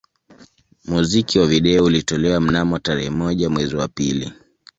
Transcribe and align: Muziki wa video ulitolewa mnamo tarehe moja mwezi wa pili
Muziki 0.85 1.39
wa 1.39 1.47
video 1.47 1.83
ulitolewa 1.83 2.41
mnamo 2.41 2.79
tarehe 2.79 3.09
moja 3.09 3.49
mwezi 3.49 3.75
wa 3.75 3.87
pili 3.87 4.31